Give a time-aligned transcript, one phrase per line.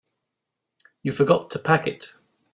[1.03, 2.15] You forgot to pack it.